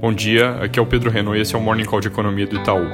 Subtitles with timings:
[0.00, 2.46] Bom dia, aqui é o Pedro Renault e esse é o Morning Call de Economia
[2.46, 2.86] do Itaú.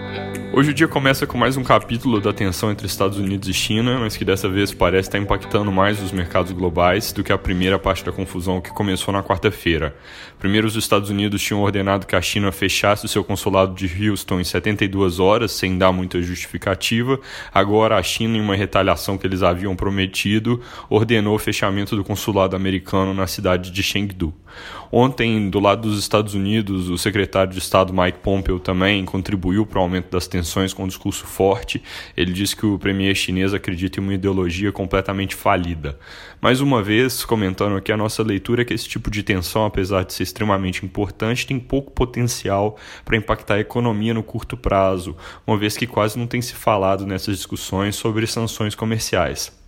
[0.55, 3.99] Hoje o dia começa com mais um capítulo da tensão entre Estados Unidos e China,
[3.99, 7.79] mas que dessa vez parece estar impactando mais os mercados globais do que a primeira
[7.79, 9.95] parte da confusão que começou na quarta-feira.
[10.39, 14.41] Primeiro, os Estados Unidos tinham ordenado que a China fechasse o seu consulado de Houston
[14.41, 17.21] em 72 horas, sem dar muita justificativa.
[17.53, 20.59] Agora, a China, em uma retaliação que eles haviam prometido,
[20.89, 24.33] ordenou o fechamento do consulado americano na cidade de Chengdu.
[24.91, 29.79] Ontem, do lado dos Estados Unidos, o secretário de Estado Mike Pompeo também contribuiu para
[29.79, 31.83] o aumento das tensões com um discurso forte.
[32.17, 35.99] Ele disse que o premier chinês acredita em uma ideologia completamente falida.
[36.41, 40.05] Mais uma vez, comentando aqui a nossa leitura, é que esse tipo de tensão, apesar
[40.05, 45.17] de ser extremamente importante, tem pouco potencial para impactar a economia no curto prazo,
[45.47, 49.64] uma vez que quase não tem se falado nessas discussões sobre sanções comerciais.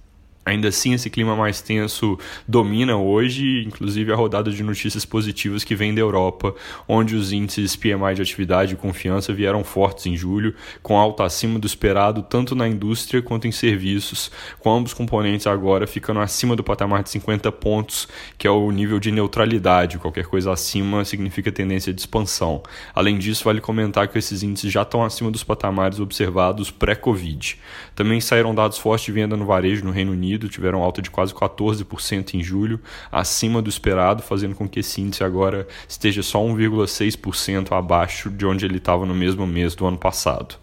[0.46, 5.74] Ainda assim, esse clima mais tenso domina hoje, inclusive a rodada de notícias positivas que
[5.74, 6.54] vem da Europa,
[6.86, 10.54] onde os índices PMI de atividade e confiança vieram fortes em julho,
[10.84, 15.84] com alta acima do esperado tanto na indústria quanto em serviços, com ambos componentes agora
[15.84, 18.06] ficando acima do patamar de 50 pontos,
[18.38, 22.62] que é o nível de neutralidade, qualquer coisa acima significa tendência de expansão.
[22.94, 27.58] Além disso, vale comentar que esses índices já estão acima dos patamares observados pré-Covid.
[27.96, 31.10] Também saíram dados fortes de venda no varejo no Reino Unido Unido tiveram alta de
[31.10, 32.78] quase 14% em julho,
[33.10, 38.66] acima do esperado, fazendo com que esse índice agora esteja só 1,6% abaixo de onde
[38.66, 40.56] ele estava no mesmo mês do ano passado.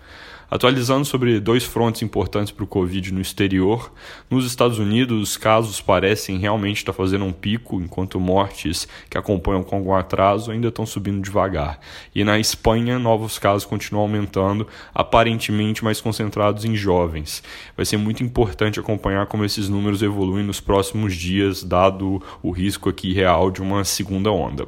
[0.54, 3.92] Atualizando sobre dois frontes importantes para o Covid no exterior,
[4.30, 9.64] nos Estados Unidos os casos parecem realmente estar fazendo um pico, enquanto mortes que acompanham
[9.64, 11.80] com algum atraso ainda estão subindo devagar.
[12.14, 17.42] E na Espanha, novos casos continuam aumentando, aparentemente mais concentrados em jovens.
[17.76, 22.90] Vai ser muito importante acompanhar como esses números evoluem nos próximos dias, dado o risco
[22.90, 24.68] aqui real de uma segunda onda.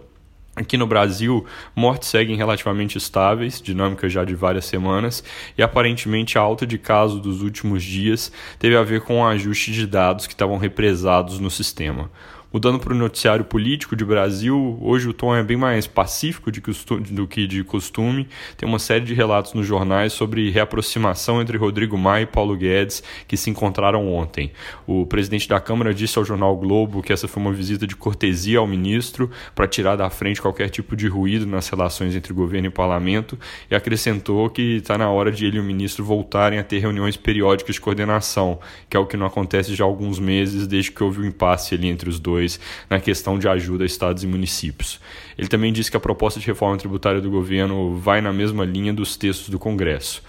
[0.56, 5.22] Aqui no Brasil, mortes seguem relativamente estáveis, dinâmica já de várias semanas,
[5.58, 9.74] e aparentemente a alta de casos dos últimos dias teve a ver com o ajuste
[9.74, 12.10] de dados que estavam represados no sistema.
[12.54, 17.28] Mudando para o noticiário político de Brasil, hoje o tom é bem mais pacífico do
[17.28, 18.30] que de costume.
[18.56, 23.04] Tem uma série de relatos nos jornais sobre reaproximação entre Rodrigo Maia e Paulo Guedes
[23.28, 24.52] que se encontraram ontem.
[24.88, 28.60] O presidente da Câmara disse ao jornal Globo que essa foi uma visita de cortesia
[28.60, 32.72] ao ministro para tirar da frente qualquer tipo de ruído nas relações entre governo e
[32.72, 33.38] parlamento
[33.70, 37.18] e acrescentou que está na hora de ele e o ministro voltarem a ter reuniões
[37.18, 41.04] periódicas de coordenação, que é o que não acontece já há alguns meses desde que
[41.04, 42.35] houve o um impasse ali entre os dois
[42.90, 45.00] na questão de ajuda a estados e municípios.
[45.38, 48.94] Ele também disse que a proposta de reforma tributária do governo vai na mesma linha
[48.94, 50.22] dos textos do Congresso.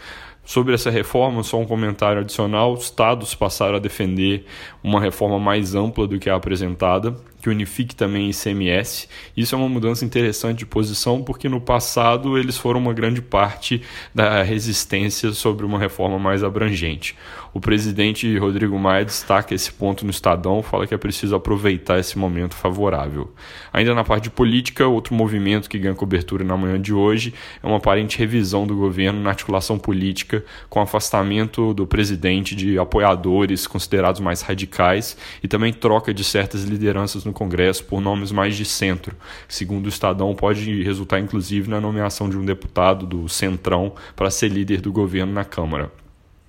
[0.46, 4.46] Sobre essa reforma, só um comentário adicional: os estados passaram a defender
[4.82, 9.08] uma reforma mais ampla do que a apresentada, que unifique também ICMS.
[9.36, 13.82] Isso é uma mudança interessante de posição, porque no passado eles foram uma grande parte
[14.14, 17.16] da resistência sobre uma reforma mais abrangente.
[17.54, 22.18] O presidente Rodrigo Maia destaca esse ponto no Estadão, fala que é preciso aproveitar esse
[22.18, 23.32] momento favorável.
[23.72, 27.32] Ainda na parte de política, outro movimento que ganha cobertura na manhã de hoje
[27.62, 30.35] é uma aparente revisão do governo na articulação política,
[30.68, 37.24] com afastamento do presidente de apoiadores considerados mais radicais e também troca de certas lideranças
[37.24, 39.16] no Congresso por nomes mais de centro.
[39.48, 44.48] Segundo o Estadão, pode resultar inclusive na nomeação de um deputado do Centrão para ser
[44.48, 45.90] líder do governo na Câmara.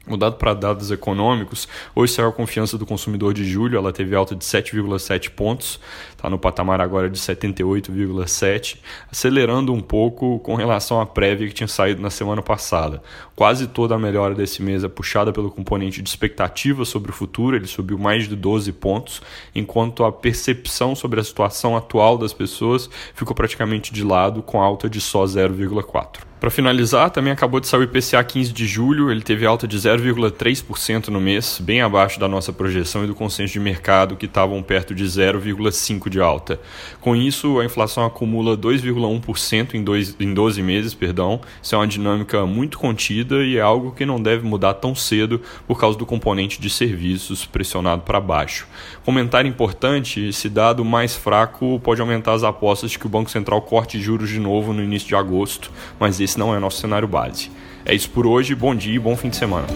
[0.08, 4.34] Mudado para dados econômicos, hoje saiu a confiança do consumidor de julho, ela teve alta
[4.34, 5.82] de 7,7 pontos,
[6.12, 8.78] está no patamar agora de 78,7,
[9.12, 13.04] acelerando um pouco com relação à prévia que tinha saído na semana passada.
[13.36, 17.58] Quase toda a melhora desse mês é puxada pelo componente de expectativa sobre o futuro,
[17.58, 19.22] ele subiu mais de 12 pontos,
[19.54, 24.90] enquanto a percepção sobre a situação atual das pessoas ficou praticamente de lado, com alta
[24.90, 26.28] de só 0,4.
[26.40, 29.76] Para finalizar, também acabou de sair o IPCA 15 de julho, ele teve alta de
[29.76, 34.62] 0,3% no mês, bem abaixo da nossa projeção e do consenso de mercado, que estavam
[34.62, 36.60] perto de 0,5% de alta.
[37.02, 39.84] Com isso, a inflação acumula 2,1% em,
[40.24, 41.42] em 12 meses, perdão.
[41.60, 45.42] Isso é uma dinâmica muito contida e é algo que não deve mudar tão cedo
[45.68, 48.68] por causa do componente de serviços pressionado para baixo.
[49.04, 53.60] Comentário importante, esse dado mais fraco pode aumentar as apostas de que o Banco Central
[53.64, 57.50] corte juros de novo no início de agosto, mas esse não é nosso cenário base.
[57.86, 59.68] É isso por hoje, bom dia e bom fim de semana.